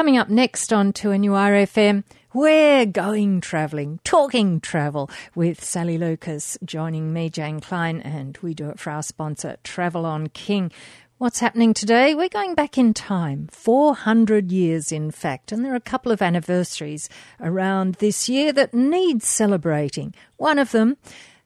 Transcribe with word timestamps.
Coming 0.00 0.16
up 0.16 0.30
next 0.30 0.72
on 0.72 0.94
2NURFM, 0.94 2.04
we're 2.32 2.86
going 2.86 3.42
travelling, 3.42 4.00
talking 4.02 4.58
travel 4.58 5.10
with 5.34 5.62
Sally 5.62 5.98
Lucas 5.98 6.56
joining 6.64 7.12
me, 7.12 7.28
Jane 7.28 7.60
Klein, 7.60 8.00
and 8.00 8.38
we 8.38 8.54
do 8.54 8.70
it 8.70 8.80
for 8.80 8.88
our 8.92 9.02
sponsor, 9.02 9.58
Travel 9.62 10.06
on 10.06 10.28
King. 10.28 10.72
What's 11.18 11.40
happening 11.40 11.74
today? 11.74 12.14
We're 12.14 12.30
going 12.30 12.54
back 12.54 12.78
in 12.78 12.94
time, 12.94 13.48
400 13.52 14.50
years 14.50 14.90
in 14.90 15.10
fact, 15.10 15.52
and 15.52 15.62
there 15.62 15.74
are 15.74 15.76
a 15.76 15.80
couple 15.80 16.12
of 16.12 16.22
anniversaries 16.22 17.10
around 17.38 17.96
this 17.96 18.26
year 18.26 18.54
that 18.54 18.72
need 18.72 19.22
celebrating. 19.22 20.14
One 20.38 20.58
of 20.58 20.70
them 20.70 20.96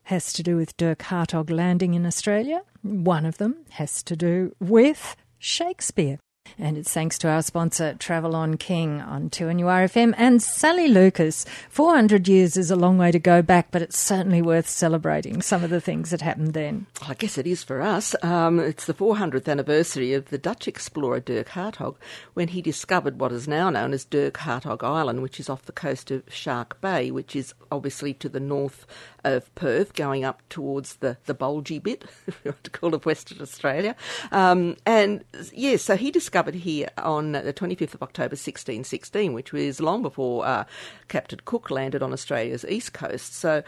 has 0.05 0.33
to 0.33 0.45
do 0.45 0.55
with 0.55 0.77
Dirk 0.77 1.01
Hartog 1.01 1.51
landing 1.51 1.95
in 1.95 2.07
Australia. 2.07 2.63
One 2.83 3.27
of 3.27 3.39
them 3.39 3.65
has 3.71 4.01
to 4.05 4.15
do 4.15 4.55
with 4.61 5.17
Shakespeare. 5.41 6.21
And 6.59 6.79
it's 6.79 6.93
thanks 6.93 7.19
to 7.19 7.29
our 7.29 7.43
sponsor, 7.43 7.95
Travel 7.95 8.37
on 8.37 8.57
King 8.57 9.01
on 9.01 9.29
2NURFM 9.31 10.15
and 10.17 10.43
Sally 10.43 10.87
Lucas. 10.87 11.45
400 11.69 12.29
years 12.29 12.57
is 12.57 12.71
a 12.71 12.77
long 12.77 12.97
way 12.97 13.11
to 13.11 13.19
go 13.19 13.43
back, 13.43 13.69
but 13.71 13.83
it's 13.83 13.99
certainly 13.99 14.41
worth 14.41 14.69
celebrating 14.69 15.43
some 15.43 15.65
of 15.65 15.71
the 15.71 15.81
things 15.81 16.11
that 16.11 16.21
happened 16.21 16.55
then. 16.55 16.87
I 17.07 17.15
guess 17.15 17.39
it 17.39 17.47
is 17.47 17.65
for 17.65 17.83
us. 17.83 18.15
Um, 18.23 18.61
it's 18.61 18.85
the 18.85 18.95
400th 18.95 19.49
anniversary 19.49 20.13
of 20.13 20.27
the 20.27 20.39
Dutch 20.39 20.69
explorer 20.69 21.21
Dirk 21.21 21.49
Hartog 21.49 21.97
when 22.35 22.49
he 22.49 22.63
discovered 22.63 23.19
what 23.19 23.33
is 23.33 23.49
now 23.49 23.71
known 23.71 23.93
as 23.93 24.05
Dirk 24.05 24.39
Hartog 24.39 24.85
Island, 24.85 25.23
which 25.23 25.41
is 25.41 25.49
off 25.49 25.63
the 25.67 25.73
coast 25.73 26.11
of 26.11 26.23
Shark 26.29 26.81
Bay, 26.81 27.11
which 27.11 27.35
is 27.35 27.55
obviously 27.73 28.15
to 28.15 28.29
the 28.29 28.41
north 28.41 28.87
of 29.25 29.53
Perth, 29.55 29.95
going 29.95 30.23
up 30.23 30.43
towards 30.51 30.97
the, 30.97 31.17
the 31.25 31.35
bulgy 31.35 31.79
bit, 31.79 32.05
if 32.27 32.41
you 32.45 32.51
want 32.51 32.65
to 32.65 32.71
call 32.71 32.95
it 32.95 33.07
Western 33.07 33.41
Australia. 33.41 33.97
Um, 34.31 34.77
and 34.87 35.25
yes, 35.35 35.53
yeah, 35.53 35.77
so 35.79 35.97
he 35.97 36.11
discovered 36.11 36.34
here 36.55 36.89
on 36.99 37.33
the 37.33 37.53
25th 37.53 37.95
of 37.95 38.03
October 38.03 38.35
1616, 38.35 39.33
which 39.33 39.53
was 39.53 39.81
long 39.81 40.03
before 40.03 40.45
uh, 40.45 40.65
Captain 41.09 41.41
Cook 41.45 41.71
landed 41.71 42.03
on 42.03 42.13
Australia's 42.13 42.65
east 42.69 42.93
coast. 42.93 43.35
So 43.35 43.63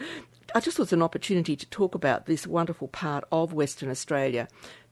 I 0.53 0.59
just 0.59 0.77
thought 0.77 0.83
it 0.83 0.87
was 0.87 0.93
an 0.93 1.01
opportunity 1.01 1.55
to 1.55 1.65
talk 1.67 1.95
about 1.95 2.25
this 2.25 2.45
wonderful 2.45 2.87
part 2.89 3.23
of 3.31 3.53
Western 3.53 3.89
Australia 3.89 4.47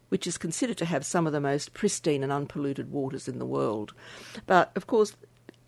which 0.10 0.28
is 0.28 0.38
considered 0.38 0.78
to 0.78 0.86
have 0.86 1.04
some 1.04 1.26
of 1.26 1.34
the 1.34 1.42
most 1.42 1.74
pristine 1.74 2.22
and 2.22 2.32
unpolluted 2.32 2.92
waters 2.92 3.28
in 3.28 3.40
the 3.40 3.46
world. 3.46 3.92
But 4.46 4.72
of 4.76 4.86
course, 4.86 5.18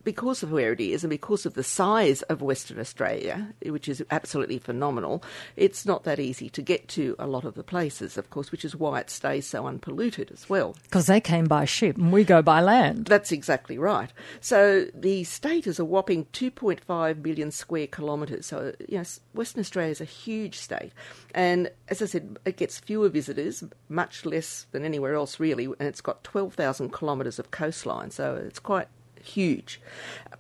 because 0.08 0.42
of 0.42 0.54
where 0.54 0.72
it 0.72 0.80
is 0.80 1.04
and 1.04 1.10
because 1.10 1.46
of 1.46 1.54
the 1.56 1.64
size 1.64 2.22
of 2.24 2.42
Western 2.42 2.80
Australia, 2.80 3.54
which 3.66 3.90
is 3.90 4.02
absolutely 4.10 4.58
phenomenal, 4.58 5.22
it's 5.58 5.86
not 5.86 6.06
that 6.06 6.18
easy 6.18 6.50
to 6.50 6.62
get 6.62 6.88
to 6.88 7.14
a 7.20 7.28
lot 7.28 7.44
of 7.44 7.56
the 7.56 7.64
places, 7.64 8.18
of 8.18 8.30
course, 8.30 8.50
which 8.50 8.64
is 8.64 8.74
why 8.74 9.02
it 9.02 9.10
stays 9.10 9.46
so 9.46 9.68
unpolluted 9.68 10.32
as 10.32 10.50
well. 10.50 10.78
Because 10.84 11.08
they 11.08 11.20
came 11.20 11.44
by 11.44 11.66
ship 11.66 11.98
and 11.98 12.14
we 12.14 12.24
go 12.24 12.42
by 12.42 12.62
land. 12.62 13.08
That's 13.08 13.34
exactly 13.34 13.78
right. 13.78 14.14
So 14.40 14.86
the 14.94 15.26
state 15.26 15.68
is 15.68 15.78
a 15.78 15.84
whopping 15.84 16.24
2.5 16.32 17.22
million 17.22 17.52
square 17.52 17.88
kilometres. 17.88 18.46
So, 18.46 18.72
you 18.88 19.00
know, 19.00 19.04
Western 19.34 19.60
Australia 19.60 19.92
is 19.92 20.00
a 20.00 20.06
huge 20.06 20.58
state. 20.58 20.94
And 21.36 21.70
as 21.90 22.02
I 22.02 22.06
said, 22.06 22.40
it 22.46 22.56
gets 22.56 22.80
fewer 22.80 23.10
visitors, 23.10 23.62
much 23.90 24.26
less 24.26 24.68
than 24.72 24.86
anywhere 24.86 25.16
else, 25.16 25.38
really. 25.38 25.66
And 25.66 25.82
it's 25.82 26.00
got 26.00 26.24
12,000 26.24 26.94
kilometres 26.94 27.40
of 27.40 27.52
coastline. 27.52 28.12
So 28.12 28.36
it's 28.36 28.60
quite 28.60 28.88
huge. 29.28 29.80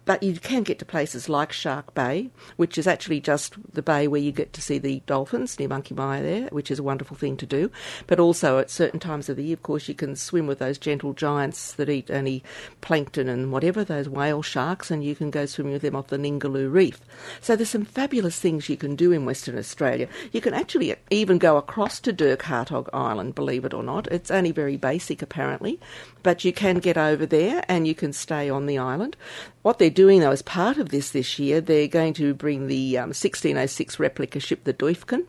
But 0.05 0.23
you 0.23 0.39
can 0.39 0.63
get 0.63 0.80
to 0.80 0.85
places 0.85 1.27
like 1.27 1.52
Shark 1.52 1.93
Bay, 1.93 2.30
which 2.55 2.77
is 2.77 2.88
actually 2.88 3.19
just 3.19 3.55
the 3.73 3.81
bay 3.81 4.07
where 4.07 4.21
you 4.21 4.31
get 4.31 4.53
to 4.53 4.61
see 4.61 4.77
the 4.77 5.02
dolphins 5.05 5.59
near 5.59 5.67
Monkey 5.67 5.93
Mia 5.93 6.23
there, 6.23 6.47
which 6.47 6.71
is 6.71 6.80
a 6.80 6.83
wonderful 6.83 7.17
thing 7.17 7.35
to 7.35 7.45
do. 7.45 7.69
But 8.08 8.17
also 8.17 8.58
at 8.58 8.69
certain 8.69 9.02
times 9.02 9.27
of 9.27 9.35
the 9.35 9.43
year, 9.43 9.55
of 9.55 9.63
course, 9.63 9.89
you 9.89 9.93
can 9.93 10.15
swim 10.15 10.47
with 10.47 10.59
those 10.59 10.77
gentle 10.77 11.11
giants 11.11 11.73
that 11.73 11.89
eat 11.89 12.09
only 12.09 12.41
plankton 12.80 13.27
and 13.27 13.52
whatever, 13.52 13.83
those 13.83 14.08
whale 14.08 14.41
sharks, 14.41 14.89
and 14.89 15.03
you 15.03 15.13
can 15.13 15.30
go 15.30 15.45
swimming 15.45 15.73
with 15.73 15.81
them 15.81 15.95
off 15.95 16.08
the 16.08 16.17
Ningaloo 16.17 16.71
Reef. 16.71 17.02
So 17.41 17.58
there's 17.58 17.69
some 17.69 17.83
fabulous 17.83 18.39
things 18.39 18.69
you 18.69 18.77
can 18.77 18.95
do 18.95 19.11
in 19.11 19.25
Western 19.25 19.58
Australia. 19.58 20.08
You 20.31 20.39
can 20.39 20.53
actually 20.53 20.95
even 21.09 21.38
go 21.38 21.58
across 21.58 21.99
to 21.99 22.14
Dirk 22.14 22.43
Hartog 22.43 22.87
Island, 22.93 23.36
believe 23.36 23.65
it 23.65 23.73
or 23.73 23.83
not. 23.83 24.08
It's 24.08 24.31
only 24.31 24.52
very 24.53 24.77
basic 24.77 25.21
apparently, 25.21 25.81
but 26.23 26.45
you 26.45 26.53
can 26.53 26.80
get 26.80 26.97
over 26.97 27.26
there 27.26 27.65
and 27.67 27.86
you 27.86 27.93
can 27.93 28.14
stay 28.14 28.49
on 28.49 28.67
the 28.67 28.77
island. 28.80 29.15
What 29.61 29.80
they're 29.80 29.89
doing, 29.89 30.21
though, 30.21 30.32
as 30.32 30.42
part 30.42 30.77
of 30.77 30.89
this 30.89 31.11
this 31.11 31.39
year, 31.39 31.61
they're 31.61 31.88
going 31.88 32.14
to 32.15 32.33
bring 32.33 32.67
the 32.67 32.98
um, 32.98 33.10
1606 33.10 33.99
replica 33.99 34.39
ship, 34.39 34.64
the 34.64 34.73
Duyfken, 34.73 35.26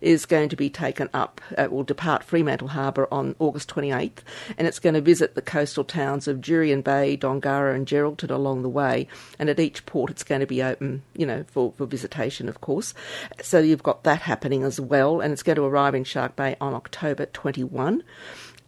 is 0.00 0.26
going 0.26 0.48
to 0.48 0.56
be 0.56 0.70
taken 0.70 1.08
up, 1.12 1.40
uh, 1.56 1.68
will 1.70 1.82
depart 1.82 2.24
Fremantle 2.24 2.68
Harbour 2.68 3.08
on 3.10 3.34
August 3.38 3.68
28th, 3.70 4.18
and 4.56 4.66
it's 4.66 4.78
going 4.78 4.94
to 4.94 5.00
visit 5.00 5.34
the 5.34 5.42
coastal 5.42 5.84
towns 5.84 6.28
of 6.28 6.38
Jurien 6.38 6.82
Bay, 6.82 7.16
Dongara, 7.16 7.74
and 7.74 7.86
Geraldton 7.86 8.30
along 8.30 8.62
the 8.62 8.68
way. 8.68 9.08
And 9.38 9.48
at 9.48 9.60
each 9.60 9.86
port, 9.86 10.10
it's 10.10 10.24
going 10.24 10.40
to 10.40 10.46
be 10.46 10.62
open, 10.62 11.02
you 11.14 11.26
know, 11.26 11.44
for, 11.48 11.72
for 11.76 11.86
visitation, 11.86 12.48
of 12.48 12.60
course. 12.60 12.94
So 13.42 13.58
you've 13.58 13.82
got 13.82 14.04
that 14.04 14.22
happening 14.22 14.62
as 14.62 14.80
well, 14.80 15.20
and 15.20 15.32
it's 15.32 15.42
going 15.42 15.56
to 15.56 15.64
arrive 15.64 15.94
in 15.94 16.04
Shark 16.04 16.36
Bay 16.36 16.56
on 16.60 16.74
October 16.74 17.26
21 17.26 18.02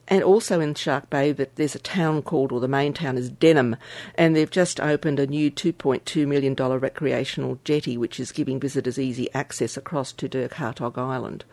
and 0.08 0.22
also 0.22 0.60
in 0.60 0.74
Shark 0.74 1.08
Bay 1.10 1.32
that 1.32 1.56
there's 1.56 1.74
a 1.74 1.80
town 1.80 2.22
called, 2.22 2.52
or 2.52 2.60
the 2.60 2.68
main 2.68 2.92
town 2.92 3.16
is 3.16 3.30
Denham, 3.30 3.76
and 4.16 4.34
they've 4.34 4.50
just 4.50 4.80
opened 4.80 5.18
a 5.18 5.26
new 5.26 5.50
$2.2 5.50 6.26
million 6.26 6.54
recreational 6.54 7.58
jetty, 7.64 7.96
which 7.96 8.18
is 8.18 8.32
giving 8.32 8.58
visitors 8.58 8.98
easy 8.98 9.32
access 9.32 9.76
across 9.76 10.12
to 10.12 10.28
Dirk 10.28 10.54
Hartog 10.54 10.98
Island. 10.98 11.44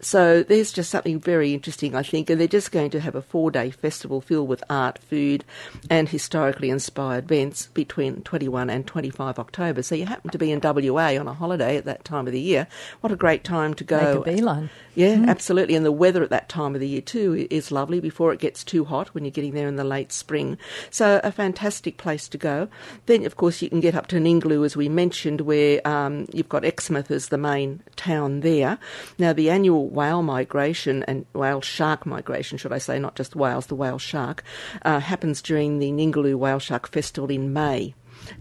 So 0.00 0.42
there's 0.42 0.70
just 0.70 0.90
something 0.90 1.18
very 1.18 1.54
interesting, 1.54 1.94
I 1.94 2.02
think, 2.02 2.28
and 2.28 2.38
they're 2.38 2.46
just 2.46 2.72
going 2.72 2.90
to 2.90 3.00
have 3.00 3.14
a 3.14 3.22
four 3.22 3.50
day 3.50 3.70
festival 3.70 4.20
filled 4.20 4.48
with 4.48 4.62
art, 4.68 4.98
food, 4.98 5.44
and 5.88 6.08
historically 6.08 6.68
inspired 6.68 7.24
events 7.24 7.68
between 7.68 8.20
21 8.22 8.68
and 8.68 8.86
25 8.86 9.38
October. 9.38 9.82
So 9.82 9.94
you 9.94 10.04
happen 10.04 10.30
to 10.30 10.38
be 10.38 10.52
in 10.52 10.60
WA 10.62 11.18
on 11.18 11.26
a 11.26 11.32
holiday 11.32 11.78
at 11.78 11.86
that 11.86 12.04
time 12.04 12.26
of 12.26 12.32
the 12.34 12.40
year. 12.40 12.66
What 13.00 13.12
a 13.12 13.16
great 13.16 13.44
time 13.44 13.72
to 13.74 13.84
go. 13.84 14.20
Make 14.22 14.26
a 14.26 14.36
beeline. 14.36 14.70
Yeah, 14.94 15.16
mm. 15.16 15.28
absolutely. 15.28 15.74
And 15.74 15.86
the 15.86 15.92
weather 15.92 16.22
at 16.22 16.30
that 16.30 16.48
time 16.48 16.74
of 16.74 16.80
the 16.80 16.88
year 16.88 17.00
too 17.00 17.46
is 17.50 17.72
lovely 17.72 17.93
before 18.00 18.32
it 18.32 18.40
gets 18.40 18.64
too 18.64 18.84
hot 18.84 19.08
when 19.08 19.24
you're 19.24 19.30
getting 19.30 19.54
there 19.54 19.68
in 19.68 19.76
the 19.76 19.84
late 19.84 20.12
spring. 20.12 20.58
So 20.90 21.20
a 21.22 21.32
fantastic 21.32 21.96
place 21.96 22.28
to 22.28 22.38
go. 22.38 22.68
Then, 23.06 23.24
of 23.24 23.36
course, 23.36 23.62
you 23.62 23.68
can 23.68 23.80
get 23.80 23.94
up 23.94 24.06
to 24.08 24.16
Ningaloo, 24.16 24.64
as 24.64 24.76
we 24.76 24.88
mentioned, 24.88 25.42
where 25.42 25.86
um, 25.86 26.26
you've 26.32 26.48
got 26.48 26.64
Exmouth 26.64 27.10
as 27.10 27.28
the 27.28 27.38
main 27.38 27.82
town 27.96 28.40
there. 28.40 28.78
Now, 29.18 29.32
the 29.32 29.50
annual 29.50 29.88
whale 29.88 30.22
migration 30.22 31.02
and 31.04 31.26
whale 31.32 31.60
shark 31.60 32.06
migration, 32.06 32.58
should 32.58 32.72
I 32.72 32.78
say, 32.78 32.98
not 32.98 33.16
just 33.16 33.36
whales, 33.36 33.66
the 33.66 33.74
whale 33.74 33.98
shark, 33.98 34.44
uh, 34.82 35.00
happens 35.00 35.42
during 35.42 35.78
the 35.78 35.90
Ningaloo 35.90 36.36
Whale 36.36 36.58
Shark 36.58 36.88
Festival 36.88 37.30
in 37.30 37.52
May. 37.52 37.94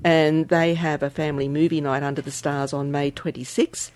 And 0.03 0.47
they 0.47 0.75
have 0.75 1.03
a 1.03 1.09
family 1.09 1.47
movie 1.47 1.81
night 1.81 2.03
under 2.03 2.21
the 2.21 2.31
stars 2.31 2.73
on 2.73 2.91
May 2.91 3.11
26th 3.11 3.91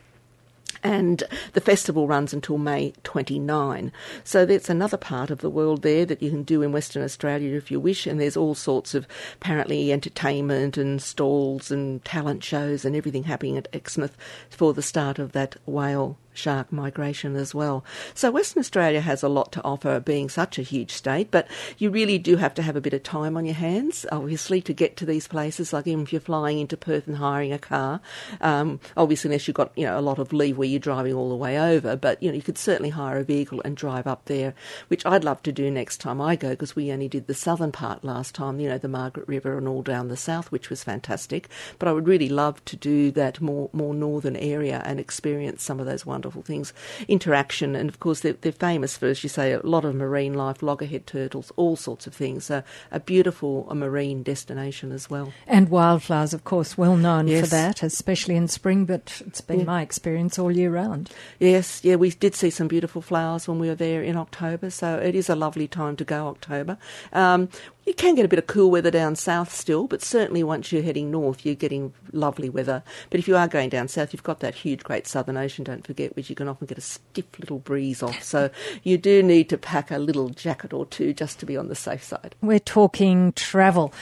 and 0.83 1.23
the 1.53 1.61
festival 1.61 2.07
runs 2.07 2.33
until 2.33 2.57
May 2.57 2.93
29. 3.03 3.91
So 4.23 4.45
that's 4.45 4.69
another 4.69 4.97
part 4.97 5.29
of 5.29 5.39
the 5.39 5.49
world 5.49 5.81
there 5.81 6.05
that 6.05 6.21
you 6.21 6.29
can 6.29 6.43
do 6.43 6.61
in 6.61 6.71
Western 6.71 7.03
Australia 7.03 7.55
if 7.55 7.71
you 7.71 7.79
wish, 7.79 8.07
and 8.07 8.19
there's 8.19 8.37
all 8.37 8.55
sorts 8.55 8.93
of 8.93 9.07
apparently 9.35 9.91
entertainment 9.91 10.77
and 10.77 11.01
stalls 11.01 11.71
and 11.71 12.03
talent 12.05 12.43
shows 12.43 12.85
and 12.85 12.95
everything 12.95 13.23
happening 13.23 13.57
at 13.57 13.67
Exmouth 13.73 14.17
for 14.49 14.73
the 14.73 14.81
start 14.81 15.19
of 15.19 15.31
that 15.33 15.55
whale 15.65 16.17
shark 16.37 16.71
migration 16.71 17.35
as 17.35 17.53
well. 17.53 17.83
So 18.13 18.31
Western 18.31 18.61
Australia 18.61 19.01
has 19.01 19.23
a 19.23 19.29
lot 19.29 19.51
to 19.53 19.63
offer, 19.63 19.99
being 19.99 20.29
such 20.29 20.59
a 20.59 20.61
huge 20.61 20.91
state, 20.91 21.31
but 21.31 21.47
you 21.77 21.89
really 21.89 22.17
do 22.17 22.37
have 22.37 22.53
to 22.55 22.61
have 22.61 22.75
a 22.75 22.81
bit 22.81 22.93
of 22.93 23.03
time 23.03 23.35
on 23.35 23.45
your 23.45 23.55
hands, 23.55 24.05
obviously, 24.11 24.61
to 24.61 24.73
get 24.73 24.97
to 24.97 25.05
these 25.05 25.27
places. 25.27 25.73
Like 25.73 25.87
even 25.87 26.03
if 26.03 26.13
you're 26.13 26.21
flying 26.21 26.59
into 26.59 26.77
Perth 26.77 27.07
and 27.07 27.17
hiring 27.17 27.51
a 27.51 27.59
car, 27.59 28.01
um, 28.41 28.79
obviously 28.95 29.29
unless 29.29 29.47
you've 29.47 29.55
got 29.55 29.71
you 29.75 29.85
know 29.85 29.99
a 29.99 30.01
lot 30.01 30.19
of 30.19 30.33
leave 30.33 30.57
where 30.57 30.67
you're 30.67 30.79
driving 30.79 31.13
all 31.13 31.29
the 31.29 31.35
way 31.35 31.59
over, 31.59 31.95
but 31.95 32.21
you 32.21 32.29
know 32.29 32.35
you 32.35 32.41
could 32.41 32.57
certainly 32.57 32.89
hire 32.89 33.17
a 33.17 33.23
vehicle 33.23 33.61
and 33.65 33.75
drive 33.75 34.07
up 34.07 34.25
there, 34.25 34.53
which 34.87 35.05
I'd 35.05 35.23
love 35.23 35.41
to 35.43 35.51
do 35.51 35.71
next 35.71 35.97
time 35.97 36.21
I 36.21 36.35
go 36.35 36.49
because 36.49 36.75
we 36.75 36.91
only 36.91 37.07
did 37.07 37.27
the 37.27 37.33
southern 37.33 37.71
part 37.71 38.03
last 38.03 38.35
time, 38.35 38.59
you 38.59 38.69
know 38.69 38.77
the 38.77 38.87
Margaret 38.87 39.27
River 39.27 39.57
and 39.57 39.67
all 39.67 39.81
down 39.81 40.07
the 40.07 40.17
south, 40.17 40.51
which 40.51 40.69
was 40.69 40.83
fantastic. 40.83 41.49
But 41.79 41.87
I 41.87 41.93
would 41.93 42.07
really 42.07 42.29
love 42.29 42.63
to 42.65 42.75
do 42.75 43.11
that 43.11 43.41
more 43.41 43.69
more 43.73 43.93
northern 43.93 44.35
area 44.35 44.81
and 44.85 44.99
experience 44.99 45.63
some 45.63 45.79
of 45.79 45.85
those 45.85 46.05
wonderful 46.05 46.26
wonderful 46.27 46.41
things. 46.41 46.73
Interaction, 47.07 47.75
and 47.75 47.89
of 47.89 47.99
course, 47.99 48.19
they're, 48.19 48.33
they're 48.33 48.51
famous 48.51 48.97
for, 48.97 49.07
as 49.07 49.23
you 49.23 49.29
say, 49.29 49.53
a 49.53 49.61
lot 49.61 49.85
of 49.85 49.95
marine 49.95 50.33
life, 50.33 50.61
loggerhead 50.61 51.07
turtles, 51.07 51.53
all 51.55 51.77
sorts 51.77 52.05
of 52.05 52.13
things. 52.13 52.45
So 52.45 52.63
a 52.91 52.99
beautiful 52.99 53.65
a 53.69 53.75
marine 53.75 54.23
destination 54.23 54.91
as 54.91 55.09
well. 55.09 55.31
And 55.47 55.69
wildflowers, 55.69 56.33
of 56.33 56.43
course, 56.43 56.77
well 56.77 56.97
known 56.97 57.27
yes. 57.27 57.45
for 57.45 57.49
that, 57.51 57.81
especially 57.81 58.35
in 58.35 58.49
spring, 58.49 58.85
but 58.85 59.21
it's 59.25 59.41
been 59.41 59.59
yeah. 59.59 59.65
my 59.65 59.81
experience 59.81 60.37
all 60.37 60.51
year 60.51 60.71
round. 60.71 61.09
Yes, 61.39 61.81
yeah, 61.83 61.95
we 61.95 62.11
did 62.11 62.35
see 62.35 62.49
some 62.49 62.67
beautiful 62.67 63.01
flowers 63.01 63.47
when 63.47 63.59
we 63.59 63.69
were 63.69 63.75
there 63.75 64.03
in 64.03 64.17
October, 64.17 64.69
so 64.69 64.97
it 64.97 65.15
is 65.15 65.29
a 65.29 65.35
lovely 65.35 65.67
time 65.67 65.95
to 65.95 66.03
go 66.03 66.27
October. 66.27 66.77
Um, 67.13 67.47
you 67.87 67.93
can 67.93 68.15
get 68.15 68.25
a 68.25 68.27
bit 68.27 68.37
of 68.37 68.47
cool 68.47 68.69
weather 68.69 68.91
down 68.91 69.15
south 69.15 69.53
still, 69.53 69.87
but 69.87 70.01
certainly 70.01 70.43
once 70.43 70.71
you're 70.73 70.83
heading 70.83 71.09
north, 71.09 71.45
you're 71.45 71.55
getting 71.55 71.93
lovely 72.11 72.49
weather. 72.49 72.83
But 73.09 73.21
if 73.21 73.29
you 73.29 73.37
are 73.37 73.47
going 73.47 73.69
down 73.69 73.87
south, 73.87 74.11
you've 74.11 74.23
got 74.23 74.41
that 74.41 74.55
huge, 74.55 74.83
great 74.83 75.07
southern 75.07 75.37
ocean, 75.37 75.63
don't 75.63 75.87
forget, 75.87 76.13
which 76.15 76.29
you 76.29 76.35
can 76.35 76.49
often 76.49 76.67
get 76.67 76.77
a 76.77 76.81
stiff 76.81 77.39
little 77.39 77.59
breeze 77.59 78.03
off. 78.03 78.21
So 78.21 78.49
you 78.83 78.97
do 78.97 79.23
need 79.23 79.47
to 79.49 79.57
pack 79.57 79.89
a 79.89 79.97
little 79.99 80.27
jacket 80.29 80.73
or 80.73 80.85
two 80.85 81.13
just 81.13 81.39
to 81.39 81.45
be 81.45 81.55
on 81.55 81.69
the 81.69 81.75
safe 81.75 82.03
side. 82.03 82.35
We're 82.41 82.59
talking 82.59 83.31
travel. 83.31 83.93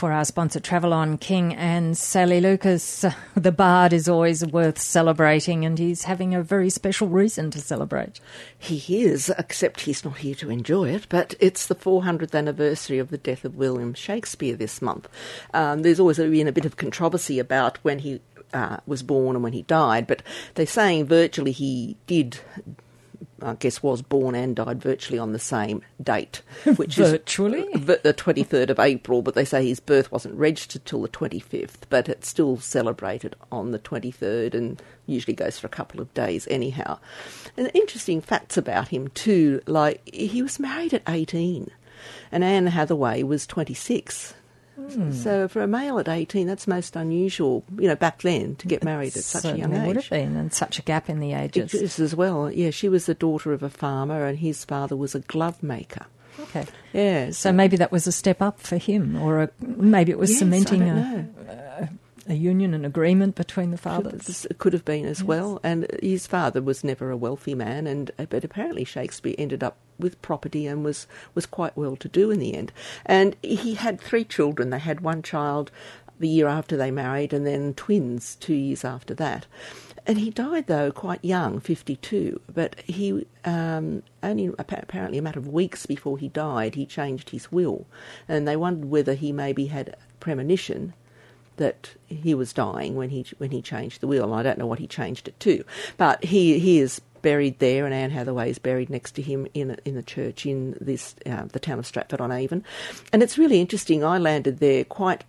For 0.00 0.12
our 0.12 0.24
sponsor, 0.24 0.60
Travel 0.60 0.94
on 0.94 1.18
King 1.18 1.54
and 1.54 1.94
Sally 1.94 2.40
Lucas, 2.40 3.04
the 3.34 3.52
Bard 3.52 3.92
is 3.92 4.08
always 4.08 4.42
worth 4.46 4.78
celebrating, 4.78 5.66
and 5.66 5.78
he's 5.78 6.04
having 6.04 6.34
a 6.34 6.42
very 6.42 6.70
special 6.70 7.06
reason 7.06 7.50
to 7.50 7.60
celebrate. 7.60 8.18
He 8.58 9.02
is, 9.02 9.30
except 9.36 9.82
he's 9.82 10.02
not 10.02 10.16
here 10.16 10.34
to 10.36 10.48
enjoy 10.48 10.88
it, 10.88 11.06
but 11.10 11.34
it's 11.38 11.66
the 11.66 11.74
400th 11.74 12.34
anniversary 12.34 12.98
of 12.98 13.10
the 13.10 13.18
death 13.18 13.44
of 13.44 13.56
William 13.56 13.92
Shakespeare 13.92 14.56
this 14.56 14.80
month. 14.80 15.06
Um, 15.52 15.82
there's 15.82 16.00
always 16.00 16.16
been 16.16 16.48
a 16.48 16.52
bit 16.52 16.64
of 16.64 16.78
controversy 16.78 17.38
about 17.38 17.76
when 17.82 17.98
he 17.98 18.22
uh, 18.54 18.78
was 18.86 19.02
born 19.02 19.36
and 19.36 19.42
when 19.42 19.52
he 19.52 19.64
died, 19.64 20.06
but 20.06 20.22
they're 20.54 20.64
saying 20.64 21.08
virtually 21.08 21.52
he 21.52 21.98
did 22.06 22.40
I 23.42 23.54
guess, 23.54 23.82
was 23.82 24.02
born 24.02 24.34
and 24.34 24.56
died 24.56 24.80
virtually 24.80 25.18
on 25.18 25.32
the 25.32 25.38
same 25.38 25.82
date, 26.02 26.42
which 26.76 26.96
virtually? 26.96 27.62
is 27.62 27.86
the 27.86 28.14
23rd 28.14 28.70
of 28.70 28.78
April, 28.78 29.22
but 29.22 29.34
they 29.34 29.44
say 29.44 29.66
his 29.66 29.80
birth 29.80 30.10
wasn't 30.12 30.34
registered 30.36 30.84
till 30.84 31.02
the 31.02 31.08
25th, 31.08 31.82
but 31.88 32.08
it's 32.08 32.28
still 32.28 32.58
celebrated 32.58 33.34
on 33.50 33.70
the 33.70 33.78
23rd 33.78 34.54
and 34.54 34.82
usually 35.06 35.34
goes 35.34 35.58
for 35.58 35.66
a 35.66 35.70
couple 35.70 36.00
of 36.00 36.12
days 36.14 36.46
anyhow. 36.50 36.98
And 37.56 37.70
interesting 37.74 38.20
facts 38.20 38.56
about 38.56 38.88
him 38.88 39.08
too, 39.08 39.60
like 39.66 40.08
he 40.12 40.42
was 40.42 40.58
married 40.58 40.94
at 40.94 41.02
18 41.08 41.70
and 42.32 42.44
Anne 42.44 42.68
Hathaway 42.68 43.22
was 43.22 43.46
26. 43.46 44.34
Mm. 44.88 45.12
So 45.12 45.48
for 45.48 45.62
a 45.62 45.66
male 45.66 45.98
at 45.98 46.08
18, 46.08 46.46
that's 46.46 46.66
most 46.66 46.96
unusual, 46.96 47.64
you 47.78 47.88
know, 47.88 47.96
back 47.96 48.22
then 48.22 48.56
to 48.56 48.66
get 48.66 48.84
married 48.84 49.16
at 49.16 49.24
such 49.24 49.44
a 49.44 49.56
young 49.56 49.74
age. 49.74 49.86
would 49.86 49.96
have 49.96 50.10
been, 50.10 50.36
and 50.36 50.52
such 50.52 50.78
a 50.78 50.82
gap 50.82 51.08
in 51.08 51.20
the 51.20 51.32
ages. 51.32 51.74
It 51.74 51.82
is 51.82 52.00
as 52.00 52.14
well. 52.14 52.50
Yeah, 52.50 52.70
she 52.70 52.88
was 52.88 53.06
the 53.06 53.14
daughter 53.14 53.52
of 53.52 53.62
a 53.62 53.70
farmer, 53.70 54.26
and 54.26 54.38
his 54.38 54.64
father 54.64 54.96
was 54.96 55.14
a 55.14 55.20
glove 55.20 55.62
maker. 55.62 56.06
Okay. 56.38 56.66
Yeah. 56.92 57.26
So, 57.26 57.32
so 57.32 57.52
maybe 57.52 57.76
that 57.76 57.92
was 57.92 58.06
a 58.06 58.12
step 58.12 58.40
up 58.40 58.60
for 58.60 58.76
him, 58.76 59.16
or 59.16 59.42
a, 59.42 59.50
maybe 59.60 60.12
it 60.12 60.18
was 60.18 60.30
yes, 60.30 60.38
cementing 60.38 60.82
a, 60.82 61.28
a, 61.48 61.88
a, 62.28 62.34
union, 62.34 62.74
an 62.74 62.84
agreement 62.84 63.34
between 63.34 63.70
the 63.70 63.78
fathers. 63.78 64.46
It 64.46 64.58
could 64.58 64.72
have 64.72 64.84
been 64.84 65.06
as 65.06 65.20
yes. 65.20 65.26
well. 65.26 65.60
And 65.62 65.86
his 66.02 66.26
father 66.26 66.62
was 66.62 66.84
never 66.84 67.10
a 67.10 67.16
wealthy 67.16 67.54
man, 67.54 67.86
and 67.86 68.10
but 68.28 68.44
apparently 68.44 68.84
Shakespeare 68.84 69.34
ended 69.38 69.62
up 69.62 69.76
with 69.98 70.20
property 70.22 70.66
and 70.66 70.84
was, 70.84 71.06
was 71.34 71.46
quite 71.46 71.76
well 71.76 71.96
to 71.96 72.08
do 72.08 72.30
in 72.30 72.38
the 72.38 72.54
end. 72.54 72.72
And 73.04 73.36
he 73.42 73.74
had 73.74 74.00
three 74.00 74.24
children. 74.24 74.70
They 74.70 74.78
had 74.78 75.00
one 75.00 75.22
child 75.22 75.70
the 76.18 76.28
year 76.28 76.48
after 76.48 76.76
they 76.76 76.90
married, 76.90 77.32
and 77.32 77.46
then 77.46 77.74
twins 77.74 78.36
two 78.36 78.54
years 78.54 78.84
after 78.84 79.14
that. 79.14 79.46
And 80.06 80.18
he 80.18 80.30
died, 80.30 80.66
though, 80.66 80.90
quite 80.90 81.24
young, 81.24 81.60
52. 81.60 82.40
But 82.52 82.80
he 82.80 83.26
um, 83.44 84.02
only 84.22 84.50
apparently 84.58 85.18
a 85.18 85.22
matter 85.22 85.38
of 85.38 85.48
weeks 85.48 85.86
before 85.86 86.18
he 86.18 86.28
died, 86.28 86.74
he 86.74 86.86
changed 86.86 87.30
his 87.30 87.52
will. 87.52 87.86
And 88.28 88.48
they 88.48 88.56
wondered 88.56 88.90
whether 88.90 89.14
he 89.14 89.32
maybe 89.32 89.66
had 89.66 89.96
premonition 90.18 90.94
that 91.60 91.90
he 92.06 92.34
was 92.34 92.52
dying 92.52 92.96
when 92.96 93.10
he 93.10 93.24
when 93.38 93.50
he 93.50 93.62
changed 93.62 94.00
the 94.00 94.06
will. 94.08 94.34
I 94.34 94.42
don't 94.42 94.58
know 94.58 94.66
what 94.66 94.78
he 94.78 94.86
changed 94.86 95.28
it 95.28 95.38
to, 95.40 95.62
but 95.98 96.24
he 96.24 96.58
he 96.58 96.80
is 96.80 97.00
buried 97.22 97.58
there, 97.58 97.84
and 97.84 97.94
Anne 97.94 98.10
Hathaway 98.10 98.50
is 98.50 98.58
buried 98.58 98.90
next 98.90 99.12
to 99.12 99.22
him 99.22 99.46
in 99.54 99.78
in 99.84 99.94
the 99.94 100.02
church 100.02 100.46
in 100.46 100.76
this 100.80 101.14
uh, 101.26 101.44
the 101.52 101.60
town 101.60 101.78
of 101.78 101.86
Stratford 101.86 102.20
on 102.20 102.32
Avon, 102.32 102.64
and 103.12 103.22
it's 103.22 103.38
really 103.38 103.60
interesting. 103.60 104.02
I 104.02 104.18
landed 104.18 104.58
there 104.58 104.84
quite 104.84 105.22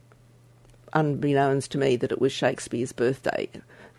unbeknownst 0.93 1.71
to 1.71 1.77
me 1.77 1.97
that 1.97 2.11
it 2.11 2.19
was 2.19 2.31
Shakespeare's 2.31 2.91
birthday. 2.91 3.49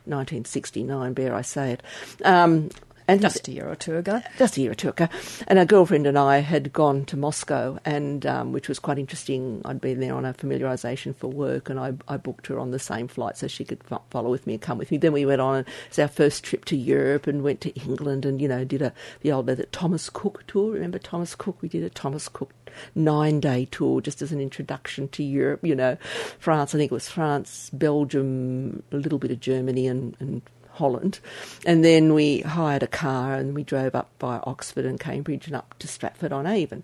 1969, 0.05 1.13
bear 1.13 1.33
I 1.33 1.43
say 1.43 1.71
it. 1.71 1.83
Um, 2.25 2.71
and 3.09 3.21
just 3.21 3.49
a 3.49 3.53
year 3.53 3.69
or 3.69 3.75
two 3.75 3.97
ago. 3.97 4.23
Just 4.39 4.57
a 4.57 4.61
year 4.61 4.73
or 4.73 4.75
two 4.75 4.91
ago. 4.91 5.09
And 5.47 5.59
a 5.59 5.67
girlfriend 5.67 6.07
and 6.07 6.19
I 6.19 6.39
had 6.39 6.73
gone 6.73 7.05
to 7.07 7.17
Moscow, 7.17 7.79
and 7.85 8.25
um, 8.27 8.53
which 8.53 8.69
was 8.69 8.79
quite 8.79 8.99
interesting. 8.99 9.63
I'd 9.65 9.81
been 9.81 10.01
there 10.01 10.15
on 10.15 10.25
a 10.25 10.35
familiarisation 10.35 11.15
for 11.15 11.29
work, 11.29 11.69
and 11.69 11.79
I, 11.79 11.95
I, 12.09 12.17
booked 12.17 12.47
her 12.47 12.59
on 12.59 12.71
the 12.71 12.79
same 12.79 13.09
flight 13.09 13.37
so 13.37 13.49
she 13.49 13.65
could 13.65 13.83
follow 14.11 14.31
with 14.31 14.47
me 14.47 14.55
and 14.55 14.63
come 14.63 14.79
with 14.79 14.91
me. 14.91 14.99
Then 14.99 15.13
we 15.13 15.27
went 15.27 15.41
on, 15.41 15.61
it 15.61 15.67
was 15.89 15.99
our 15.99 16.09
first 16.09 16.45
trip 16.45 16.65
to 16.67 16.77
Europe, 16.77 17.27
and 17.27 17.43
went 17.43 17.61
to 17.63 17.71
England, 17.81 18.25
and, 18.25 18.41
you 18.41 18.49
know, 18.49 18.65
did 18.65 18.83
a 18.83 18.93
the 19.21 19.33
old 19.33 19.47
the 19.47 19.67
Thomas 19.67 20.09
Cook 20.09 20.45
tour. 20.47 20.73
Remember 20.73 20.99
Thomas 20.99 21.35
Cook? 21.35 21.61
We 21.61 21.69
did 21.69 21.83
a 21.83 21.91
Thomas 21.91 22.29
Cook 22.29 22.53
nine 22.95 23.41
day 23.41 23.67
tour 23.71 24.01
just 24.01 24.23
as 24.23 24.33
an 24.33 24.41
introduction 24.41 25.09
to 25.09 25.23
Europe, 25.23 25.61
you 25.65 25.75
know. 25.75 25.97
France, 26.39 26.75
I 26.75 26.79
think 26.79 26.91
it 26.91 26.95
was 26.95 27.09
France, 27.09 27.71
Belgium, 27.73 28.83
a 28.93 28.97
little 28.97 29.19
bit 29.19 29.31
of 29.31 29.41
Germany, 29.41 29.87
and, 29.87 30.17
and 30.21 30.43
Holland. 30.83 31.21
And 31.65 31.85
then 31.85 32.13
we 32.13 32.41
hired 32.41 32.83
a 32.83 32.89
car 32.89 33.35
and 33.35 33.55
we 33.55 33.63
drove 33.63 33.95
up 33.95 34.11
by 34.19 34.41
Oxford 34.43 34.85
and 34.85 34.99
Cambridge 34.99 35.47
and 35.47 35.55
up 35.55 35.77
to 35.79 35.87
Stratford 35.87 36.33
on 36.33 36.45
Avon. 36.45 36.83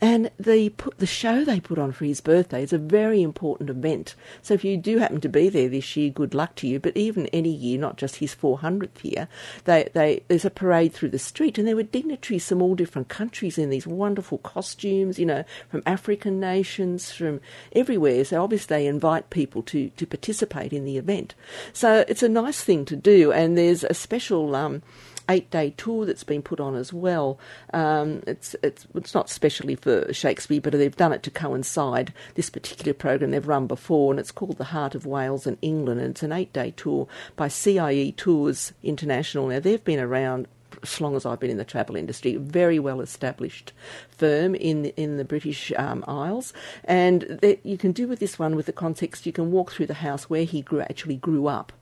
And 0.00 0.30
the 0.38 0.68
put 0.68 0.98
the 0.98 1.06
show 1.06 1.44
they 1.44 1.58
put 1.58 1.76
on 1.76 1.90
for 1.90 2.04
his 2.04 2.20
birthday 2.20 2.62
is 2.62 2.72
a 2.72 2.78
very 2.78 3.22
important 3.22 3.68
event. 3.68 4.14
So 4.40 4.54
if 4.54 4.62
you 4.62 4.76
do 4.76 4.98
happen 4.98 5.20
to 5.22 5.28
be 5.28 5.48
there 5.48 5.68
this 5.68 5.96
year, 5.96 6.10
good 6.10 6.32
luck 6.32 6.54
to 6.56 6.68
you. 6.68 6.78
But 6.78 6.96
even 6.96 7.26
any 7.26 7.50
year, 7.50 7.76
not 7.76 7.96
just 7.96 8.16
his 8.16 8.36
400th 8.36 9.02
year, 9.02 9.26
they, 9.64 9.88
they 9.94 10.22
there's 10.28 10.44
a 10.44 10.50
parade 10.50 10.92
through 10.92 11.10
the 11.10 11.18
street 11.18 11.58
and 11.58 11.66
there 11.66 11.74
were 11.74 11.82
dignitaries 11.82 12.48
from 12.48 12.62
all 12.62 12.76
different 12.76 13.08
countries 13.08 13.58
in 13.58 13.68
these 13.68 13.84
wonderful 13.84 14.38
costumes, 14.38 15.18
you 15.18 15.26
know, 15.26 15.42
from 15.68 15.82
African 15.86 16.38
nations, 16.38 17.10
from 17.10 17.40
everywhere. 17.72 18.24
So 18.24 18.44
obviously 18.44 18.76
they 18.76 18.86
invite 18.86 19.30
people 19.30 19.64
to, 19.64 19.90
to 19.90 20.06
participate 20.06 20.72
in 20.72 20.84
the 20.84 20.98
event. 20.98 21.34
So 21.72 22.04
it's 22.06 22.22
a 22.22 22.28
nice 22.28 22.62
thing 22.62 22.84
to 22.84 22.94
do 22.94 23.32
and 23.40 23.56
there's 23.56 23.84
a 23.84 23.94
special. 23.94 24.54
Um, 24.54 24.82
eight 25.28 25.50
day 25.50 25.72
tour 25.76 26.04
that's 26.04 26.24
been 26.24 26.42
put 26.42 26.58
on 26.58 26.74
as 26.74 26.92
well. 26.92 27.38
Um, 27.72 28.20
it's, 28.26 28.56
it's, 28.64 28.86
it's 28.96 29.14
not 29.14 29.30
specially 29.30 29.76
for 29.76 30.12
Shakespeare, 30.12 30.60
but 30.60 30.72
they've 30.72 30.96
done 30.96 31.12
it 31.12 31.22
to 31.22 31.30
coincide 31.30 32.12
this 32.34 32.50
particular 32.50 32.92
program 32.92 33.30
they've 33.30 33.46
run 33.46 33.68
before, 33.68 34.12
and 34.12 34.18
it's 34.18 34.32
called 34.32 34.58
The 34.58 34.64
Heart 34.64 34.96
of 34.96 35.06
Wales 35.06 35.46
and 35.46 35.56
England, 35.62 36.00
and 36.00 36.10
it's 36.10 36.24
an 36.24 36.32
eight 36.32 36.52
day 36.52 36.72
tour 36.76 37.06
by 37.36 37.46
CIE 37.46 38.12
Tours 38.16 38.72
International. 38.82 39.46
Now, 39.46 39.60
they've 39.60 39.84
been 39.84 40.00
around 40.00 40.48
as 40.82 41.00
long 41.00 41.16
as 41.16 41.26
I've 41.26 41.40
been 41.40 41.50
in 41.50 41.58
the 41.58 41.64
travel 41.64 41.96
industry, 41.96 42.36
very 42.36 42.78
well 42.78 43.00
established 43.00 43.72
firm 44.08 44.54
in 44.54 44.86
in 44.96 45.16
the 45.16 45.24
British 45.24 45.72
um, 45.76 46.04
Isles, 46.06 46.52
and 46.84 47.40
you 47.64 47.76
can 47.76 47.92
do 47.92 48.08
with 48.08 48.18
this 48.18 48.38
one 48.38 48.56
with 48.56 48.66
the 48.66 48.72
context. 48.72 49.26
You 49.26 49.32
can 49.32 49.50
walk 49.50 49.72
through 49.72 49.86
the 49.86 49.94
house 49.94 50.30
where 50.30 50.44
he 50.44 50.62
grew, 50.62 50.80
actually 50.80 51.16
grew 51.16 51.46
up 51.48 51.72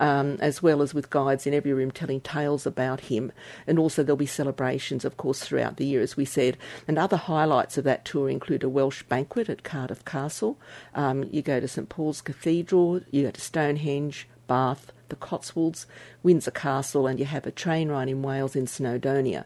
um, 0.00 0.36
as 0.40 0.62
well 0.62 0.82
as 0.82 0.94
with 0.94 1.10
guides 1.10 1.46
in 1.46 1.54
every 1.54 1.72
room 1.72 1.90
telling 1.90 2.20
tales 2.20 2.66
about 2.66 3.00
him. 3.00 3.32
And 3.66 3.78
also 3.78 4.02
there'll 4.02 4.16
be 4.16 4.26
celebrations, 4.26 5.04
of 5.04 5.16
course, 5.16 5.40
throughout 5.40 5.76
the 5.76 5.86
year, 5.86 6.00
as 6.00 6.16
we 6.16 6.24
said. 6.24 6.56
And 6.86 6.98
other 6.98 7.16
highlights 7.16 7.78
of 7.78 7.84
that 7.84 8.04
tour 8.04 8.28
include 8.28 8.62
a 8.62 8.68
Welsh 8.68 9.02
banquet 9.04 9.48
at 9.48 9.62
Cardiff 9.62 10.04
Castle. 10.04 10.58
Um, 10.94 11.24
you 11.30 11.42
go 11.42 11.60
to 11.60 11.68
St 11.68 11.88
Paul's 11.88 12.20
Cathedral, 12.20 13.00
you 13.10 13.24
go 13.24 13.30
to 13.30 13.40
Stonehenge, 13.40 14.28
Bath, 14.46 14.92
the 15.08 15.16
Cotswolds, 15.16 15.86
Windsor 16.22 16.50
Castle, 16.50 17.06
and 17.06 17.18
you 17.18 17.24
have 17.24 17.46
a 17.46 17.50
train 17.50 17.88
ride 17.88 18.08
in 18.08 18.22
Wales 18.22 18.56
in 18.56 18.66
Snowdonia 18.66 19.44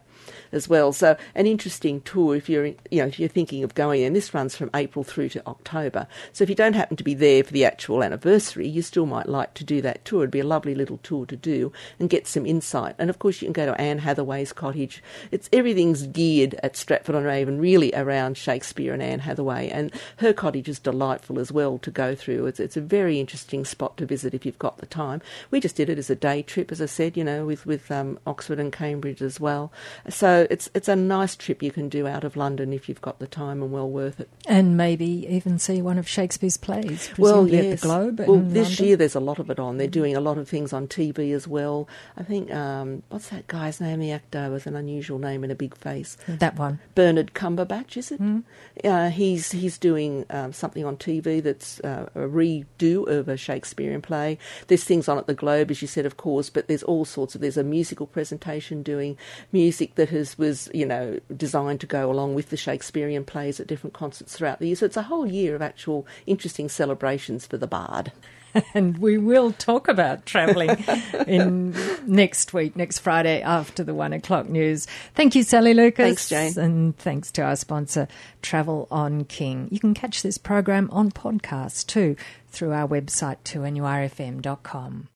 as 0.51 0.67
well. 0.67 0.91
So 0.93 1.15
an 1.35 1.47
interesting 1.47 2.01
tour 2.01 2.35
if 2.35 2.49
you're 2.49 2.65
you 2.65 2.75
know 3.01 3.07
if 3.07 3.19
you're 3.19 3.29
thinking 3.29 3.63
of 3.63 3.75
going. 3.75 4.03
And 4.03 4.15
this 4.15 4.33
runs 4.33 4.55
from 4.55 4.69
April 4.73 5.03
through 5.03 5.29
to 5.29 5.47
October. 5.47 6.07
So 6.33 6.43
if 6.43 6.49
you 6.49 6.55
don't 6.55 6.73
happen 6.73 6.97
to 6.97 7.03
be 7.03 7.13
there 7.13 7.43
for 7.43 7.53
the 7.53 7.65
actual 7.65 8.03
anniversary, 8.03 8.67
you 8.67 8.81
still 8.81 9.05
might 9.05 9.29
like 9.29 9.53
to 9.55 9.63
do 9.63 9.81
that 9.81 10.05
tour. 10.05 10.21
It'd 10.21 10.31
be 10.31 10.39
a 10.39 10.45
lovely 10.45 10.75
little 10.75 10.97
tour 10.97 11.25
to 11.25 11.35
do 11.35 11.71
and 11.99 12.09
get 12.09 12.27
some 12.27 12.45
insight. 12.45 12.95
And 12.97 13.09
of 13.09 13.19
course, 13.19 13.41
you 13.41 13.47
can 13.47 13.53
go 13.53 13.65
to 13.65 13.79
Anne 13.79 13.99
Hathaway's 13.99 14.53
cottage. 14.53 15.03
It's 15.31 15.49
everything's 15.53 16.07
geared 16.07 16.55
at 16.63 16.75
Stratford 16.75 17.15
on 17.15 17.27
Avon 17.27 17.59
really 17.59 17.93
around 17.93 18.37
Shakespeare 18.37 18.93
and 18.93 19.01
Anne 19.01 19.19
Hathaway, 19.19 19.69
and 19.69 19.91
her 20.17 20.33
cottage 20.33 20.69
is 20.69 20.79
delightful 20.79 21.39
as 21.39 21.51
well 21.51 21.77
to 21.79 21.91
go 21.91 22.15
through. 22.15 22.47
It's 22.47 22.59
it's 22.59 22.77
a 22.77 22.81
very 22.81 23.19
interesting 23.19 23.65
spot 23.65 23.97
to 23.97 24.05
visit 24.05 24.33
if 24.33 24.45
you've 24.45 24.59
got 24.59 24.77
the 24.77 24.85
time. 24.85 25.21
We 25.51 25.59
just 25.59 25.75
did 25.75 25.89
it 25.89 25.97
as 25.97 26.09
a 26.09 26.15
day 26.15 26.41
trip, 26.41 26.71
as 26.71 26.81
I 26.81 26.85
said, 26.85 27.15
you 27.17 27.23
know, 27.23 27.45
with 27.45 27.65
with 27.65 27.91
um, 27.91 28.19
Oxford 28.25 28.59
and 28.59 28.71
Cambridge 28.71 29.21
as 29.21 29.39
well. 29.39 29.71
So 30.09 30.47
it's 30.49 30.69
it's 30.73 30.87
a 30.87 30.95
nice 30.95 31.35
trip 31.35 31.61
you 31.61 31.71
can 31.71 31.89
do 31.89 32.07
out 32.07 32.23
of 32.23 32.35
London 32.35 32.73
if 32.73 32.87
you've 32.87 33.01
got 33.01 33.19
the 33.19 33.27
time 33.27 33.61
and 33.61 33.71
well 33.71 33.89
worth 33.89 34.19
it. 34.19 34.29
And 34.47 34.77
maybe 34.77 35.27
even 35.29 35.59
see 35.59 35.81
one 35.81 35.97
of 35.97 36.07
Shakespeare's 36.07 36.57
plays. 36.57 37.11
Well, 37.17 37.47
yes. 37.47 37.65
at 37.65 37.79
the 37.79 37.87
Globe. 37.87 38.19
Well, 38.19 38.39
this 38.39 38.69
London. 38.69 38.85
year 38.85 38.95
there's 38.97 39.15
a 39.15 39.19
lot 39.19 39.39
of 39.39 39.49
it 39.49 39.59
on. 39.59 39.77
They're 39.77 39.87
doing 39.87 40.15
a 40.15 40.21
lot 40.21 40.37
of 40.37 40.47
things 40.47 40.73
on 40.73 40.87
TV 40.87 41.33
as 41.33 41.47
well. 41.47 41.87
I 42.17 42.23
think 42.23 42.51
um, 42.53 43.03
what's 43.09 43.29
that 43.29 43.47
guy's 43.47 43.81
name? 43.81 43.99
The 43.99 44.11
actor 44.11 44.49
with 44.49 44.65
an 44.67 44.75
unusual 44.75 45.19
name 45.19 45.43
and 45.43 45.51
a 45.51 45.55
big 45.55 45.75
face. 45.75 46.17
That 46.27 46.57
one. 46.57 46.79
Bernard 46.95 47.33
Cumberbatch, 47.33 47.97
is 47.97 48.11
it? 48.11 48.21
Mm. 48.21 48.43
Uh, 48.83 49.09
he's 49.09 49.51
he's 49.51 49.77
doing 49.77 50.25
um, 50.29 50.53
something 50.53 50.85
on 50.85 50.97
TV 50.97 51.43
that's 51.43 51.79
uh, 51.81 52.09
a 52.15 52.19
redo 52.19 53.07
of 53.07 53.27
a 53.27 53.37
Shakespearean 53.37 54.01
play. 54.01 54.37
There's 54.67 54.83
things 54.83 55.07
on 55.07 55.17
at 55.17 55.27
the 55.27 55.33
globe, 55.41 55.71
as 55.71 55.81
you 55.81 55.87
said, 55.87 56.05
of 56.05 56.15
course, 56.15 56.49
but 56.49 56.67
there's 56.67 56.83
all 56.83 57.03
sorts 57.03 57.35
of, 57.35 57.41
there's 57.41 57.57
a 57.57 57.63
musical 57.63 58.05
presentation 58.05 58.83
doing 58.83 59.17
music 59.51 59.95
that 59.95 60.09
has, 60.09 60.37
was, 60.37 60.69
you 60.73 60.85
know, 60.85 61.19
designed 61.35 61.81
to 61.81 61.87
go 61.87 62.09
along 62.09 62.35
with 62.35 62.49
the 62.49 62.57
Shakespearean 62.57 63.25
plays 63.25 63.59
at 63.59 63.67
different 63.67 63.93
concerts 63.93 64.37
throughout 64.37 64.59
the 64.59 64.67
year. 64.67 64.75
So 64.75 64.85
it's 64.85 64.97
a 64.97 65.03
whole 65.03 65.25
year 65.25 65.55
of 65.55 65.61
actual 65.61 66.07
interesting 66.27 66.69
celebrations 66.69 67.45
for 67.45 67.57
the 67.57 67.67
bard. 67.67 68.11
and 68.73 68.97
we 68.97 69.17
will 69.17 69.51
talk 69.53 69.87
about 69.87 70.25
travelling 70.25 70.69
in 71.27 71.73
next 72.05 72.53
week, 72.53 72.75
next 72.75 72.99
Friday 72.99 73.41
after 73.41 73.83
the 73.83 73.93
one 73.93 74.13
o'clock 74.13 74.49
news. 74.49 74.87
Thank 75.15 75.35
you, 75.35 75.43
Sally 75.43 75.73
Lucas. 75.73 76.27
Thanks, 76.27 76.29
Jane. 76.29 76.63
And 76.63 76.97
thanks 76.97 77.31
to 77.33 77.41
our 77.41 77.55
sponsor, 77.55 78.07
Travel 78.41 78.87
on 78.91 79.25
King. 79.25 79.67
You 79.71 79.79
can 79.79 79.93
catch 79.93 80.21
this 80.21 80.37
program 80.37 80.89
on 80.91 81.11
podcast 81.11 81.87
too 81.87 82.15
through 82.49 82.73
our 82.73 82.87
website, 82.87 83.37
2NURFM.com. 83.45 85.07